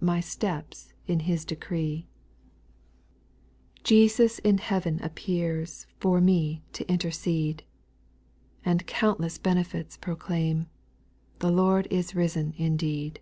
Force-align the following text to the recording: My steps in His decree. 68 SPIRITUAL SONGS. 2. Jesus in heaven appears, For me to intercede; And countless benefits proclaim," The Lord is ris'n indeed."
My 0.00 0.18
steps 0.18 0.92
in 1.06 1.20
His 1.20 1.44
decree. 1.44 2.08
68 3.76 3.78
SPIRITUAL 3.78 3.78
SONGS. 3.78 3.88
2. 3.88 3.94
Jesus 4.34 4.38
in 4.40 4.58
heaven 4.58 5.00
appears, 5.04 5.86
For 6.00 6.20
me 6.20 6.64
to 6.72 6.88
intercede; 6.92 7.62
And 8.64 8.84
countless 8.88 9.38
benefits 9.38 9.96
proclaim," 9.96 10.66
The 11.38 11.52
Lord 11.52 11.86
is 11.92 12.14
ris'n 12.16 12.54
indeed." 12.58 13.20